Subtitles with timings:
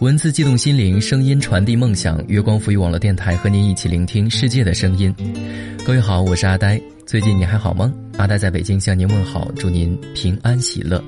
[0.00, 2.24] 文字激动心灵，声音传递梦想。
[2.28, 5.12] 月光赋予网络电台和您一起聆听世界的声音。
[5.84, 6.80] 各位好，我是阿呆。
[7.04, 7.92] 最近你还好吗？
[8.16, 11.02] 阿呆在北京向您问好，祝您平安喜乐。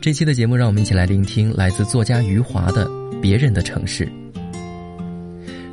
[0.00, 2.86] 这期的节目，让我们一起来聆听来自作家余华的
[3.20, 4.06] 《别人的城市》。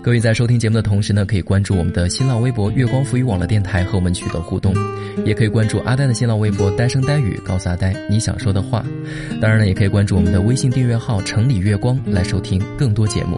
[0.03, 4.73] 各位在收听节目的同时呢，可以关注我们的新浪微博“月光浮语网络电台”和我们取得互动，
[5.25, 8.85] 也可以关注阿呆的新浪微博“呆声呆语”，告诉阿呆你想说的话。
[9.41, 13.37] 当然了，也可以关注我们的微信订阅号“城里月光”来收听更多节目。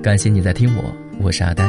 [0.00, 1.68] 感谢你在听我，我是阿呆。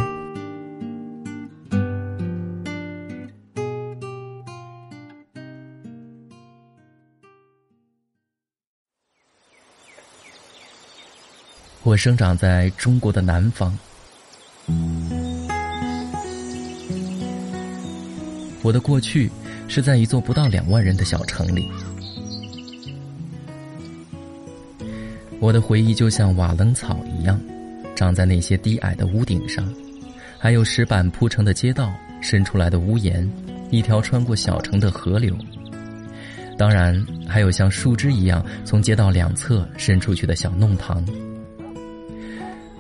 [11.82, 13.76] 我生长在中国的南方。
[18.64, 19.30] 我的过去
[19.68, 21.70] 是在一座不到两万人的小城里。
[25.40, 27.38] 我的回忆就像瓦楞草一样，
[27.94, 29.72] 长在那些低矮的屋顶上，
[30.40, 33.30] 还有石板铺成的街道，伸出来的屋檐，
[33.70, 35.36] 一条穿过小城的河流。
[36.58, 41.06] 当然，还有像树枝一样从街道两侧伸出去的小弄堂。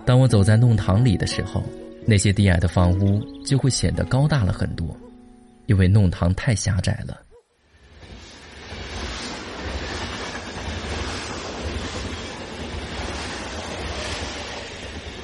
[0.05, 1.61] 当我走在弄堂里的时候，
[2.05, 4.95] 那些低矮的房屋就会显得高大了很多，
[5.65, 7.19] 因为弄堂太狭窄了。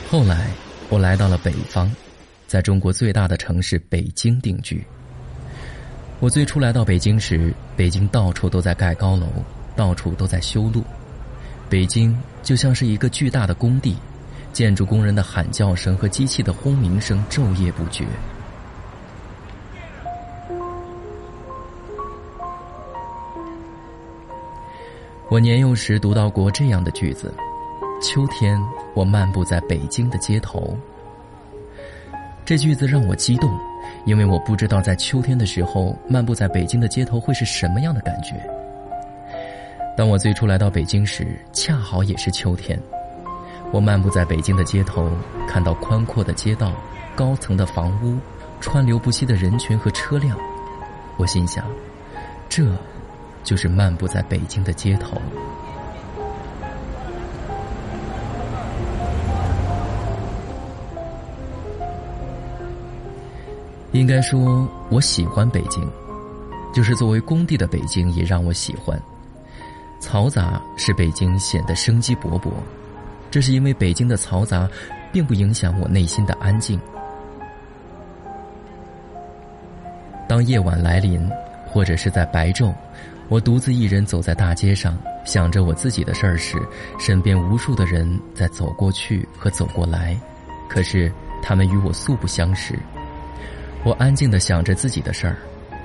[0.10, 0.50] 后来，
[0.90, 1.88] 我来到了北方，
[2.48, 4.84] 在中国最大的城市北京定居。
[6.20, 9.28] 我最初来到北京时，北京到处都在盖高楼，
[9.76, 10.84] 到处都在修路，
[11.70, 13.96] 北京就像是一个巨大的工地。
[14.52, 18.04] 建筑工人的喊叫声和机器的轰鸣声昼夜不绝。
[25.30, 27.32] 我年幼时读到过这样的句子
[28.02, 28.60] ：“秋天，
[28.96, 30.76] 我漫步在北京的街头。”
[32.44, 33.48] 这句子让我激动，
[34.06, 38.34] 因为我不知道在秋天的时候漫步在北京的街头会是什么样的感觉。
[39.96, 42.80] 当我最初来到北京时，恰好也是秋天。
[43.72, 45.12] 我漫步在北京的街头，
[45.48, 46.74] 看到宽阔的街道、
[47.16, 48.18] 高层的房屋、
[48.60, 50.36] 川流不息的人群和车辆，
[51.18, 51.64] 我心想，
[52.50, 52.66] 这，
[53.44, 55.22] 就是漫步在北京的街头。
[63.92, 65.84] 应该说，我喜欢北京，
[66.72, 69.00] 就是作为工地的北京也让我喜欢。
[70.00, 72.52] 嘈杂使北京显得生机勃勃。
[73.32, 74.70] 这是因为北京的嘈杂，
[75.12, 76.80] 并不影响我内心的安静。
[80.28, 81.28] 当夜晚来临，
[81.68, 82.72] 或者是在白昼，
[83.30, 86.58] 我独自一人走在大街上，想着我自己的事儿时，
[86.98, 90.20] 身边无数的人在走过去和走过来，
[90.68, 92.78] 可是他们与我素不相识。
[93.84, 95.38] 我安静的想着自己的事儿，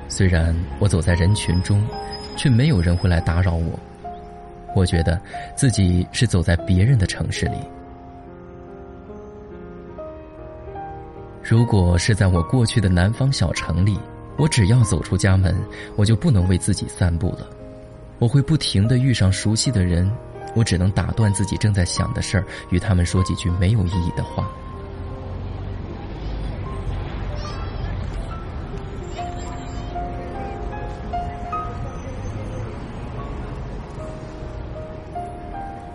[0.08, 1.86] 虽然我走在人群中，
[2.34, 3.78] 却没有人会来打扰我。
[4.74, 5.20] 我觉得
[5.54, 7.58] 自己是走在别人的城市里。
[11.42, 14.00] 如果是在我过去的南方小城里，
[14.36, 15.56] 我只要走出家门，
[15.96, 17.48] 我就不能为自己散步了。
[18.18, 20.10] 我会不停的遇上熟悉的人，
[20.54, 24.50] 我只能打断自己正在想的事儿，与他们说几句没有意义的话。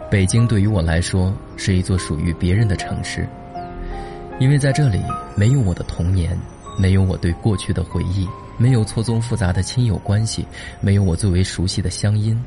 [0.10, 3.28] 北京对于我来说是一座属于别人的城市，
[4.40, 5.00] 因为在这里
[5.36, 6.36] 没有我的童年，
[6.80, 8.26] 没有我对过去的回忆，
[8.58, 10.48] 没有错综复杂的亲友关系，
[10.80, 12.42] 没有我最为熟悉的乡音。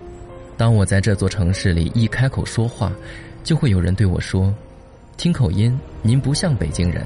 [0.56, 2.91] 当我在这座城市里一开口说话，
[3.44, 4.54] 就会有人对我说
[5.19, 7.04] ：“听口音，您不像北京人。”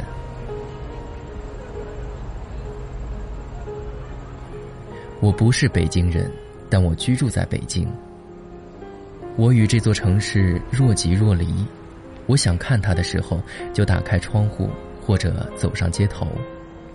[5.18, 6.30] 我不是北京人，
[6.70, 7.88] 但我居住在北京。
[9.34, 11.48] 我与这座城市若即若离，
[12.26, 13.42] 我想看它的时候，
[13.72, 14.70] 就打开窗户
[15.04, 16.26] 或者走上街头；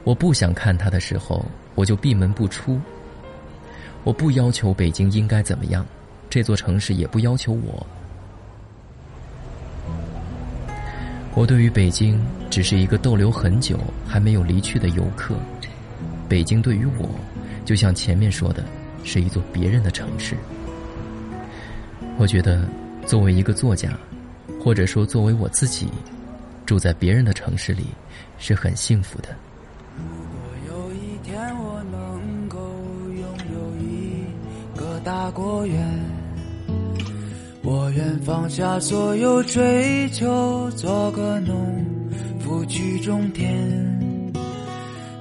[0.03, 1.45] 我不想看它的时候，
[1.75, 2.79] 我就闭门不出。
[4.03, 5.85] 我不要求北京应该怎么样，
[6.29, 7.85] 这座城市也不要求我。
[11.33, 12.19] 我对于北京
[12.49, 15.35] 只是一个逗留很久还没有离去的游客。
[16.27, 17.09] 北京对于我，
[17.63, 18.65] 就像前面说的，
[19.03, 20.35] 是一座别人的城市。
[22.17, 22.67] 我觉得，
[23.05, 23.97] 作为一个作家，
[24.59, 25.87] 或者说作为我自己，
[26.65, 27.85] 住在别人的城市里，
[28.37, 29.29] 是很幸福的。
[35.31, 35.79] 果园，
[37.63, 41.85] 我愿放下所有追求，做个农
[42.39, 43.49] 夫去种田。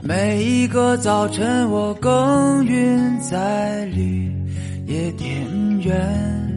[0.02, 4.32] 每一个早晨，我耕耘在绿
[4.86, 6.50] 野田园。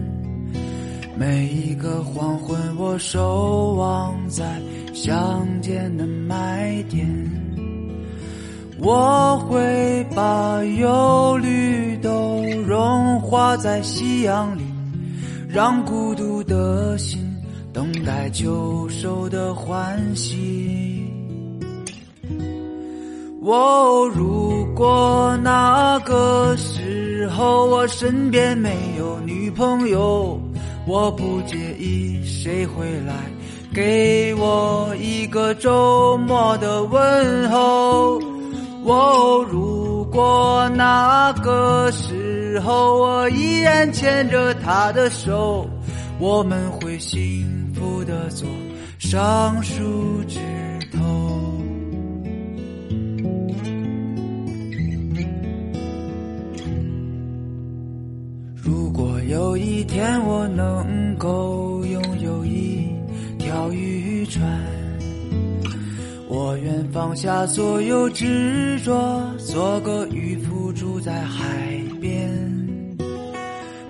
[1.15, 4.59] 每一个黄昏，我守望在
[4.93, 7.07] 乡间的麦田。
[8.85, 14.61] 我会把忧虑都融化在夕阳里，
[15.47, 17.33] 让孤独的心
[17.71, 21.09] 等待秋收的欢喜。
[23.41, 30.37] 哦，如果那个时候我身边没有女朋友。
[30.85, 33.13] 我不介意谁会来
[33.73, 38.32] 给我一个周末的问候。
[38.85, 45.67] 哦，如果那个时候我依然牵着她的手，
[46.19, 48.47] 我们会幸福的坐
[48.99, 50.39] 上树枝
[50.91, 50.99] 头。
[58.55, 62.87] 如果有一天我能够拥有一
[63.39, 64.43] 条渔船，
[66.63, 71.45] 愿放下所有执着，做个渔夫住在海
[71.99, 72.29] 边。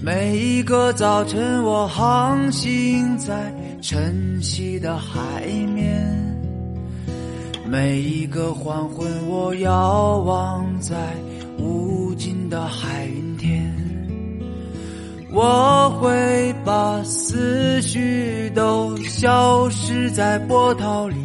[0.01, 6.03] 每一个早晨我航行在晨曦的海面，
[7.67, 10.95] 每一个黄昏我遥望在
[11.59, 13.71] 无尽的海云天。
[15.31, 21.15] 我会把思绪都消失在波涛里，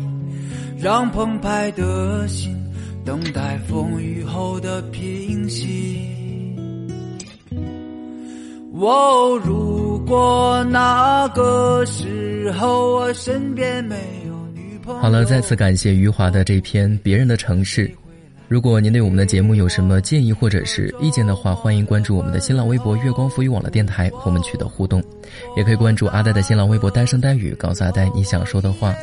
[0.80, 2.56] 让澎湃的心
[3.04, 6.06] 等待风雨后的平息。
[8.72, 13.96] 哦，如果那个时候我身边没
[14.28, 15.00] 有女朋友。
[15.00, 17.88] 好了，再次感谢余华的这篇《别人的城市》。
[18.48, 25.04] 如果您对我们的节目有什么建议或者是意见的话，欢迎关注我们的新浪微博“月光浮语网络电台”和我们取得互动，
[25.54, 28.94] 也可以关注阿呆的新浪微博“呆声呆语”，告诉阿呆你想说的话。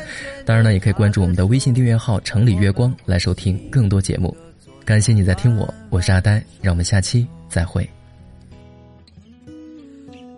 [0.44, 4.36] 当然呢，也可以关注我们的微信订阅号“城里月光”来收听更多节目。
[4.84, 7.88] 感谢你在听我，我是阿呆，让我们下期再会。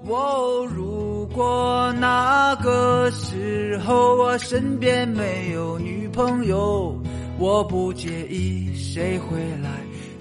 [0.06, 6.94] 哦，如果那个时候我身边没有女朋友。
[7.38, 9.70] 我不介意谁回来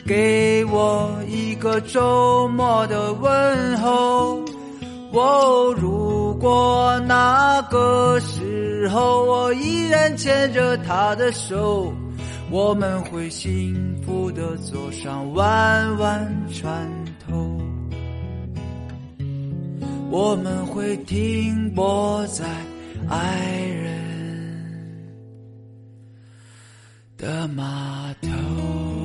[0.05, 4.41] 给我一个周末的问候。
[5.13, 11.91] 哦，如果那个时候我依然牵着她的手，
[12.51, 13.75] 我们会幸
[14.05, 16.87] 福的坐上弯弯船
[17.27, 17.57] 头。
[20.11, 22.45] 我们会停泊在
[23.09, 24.06] 爱人。
[27.17, 28.96] 的码头。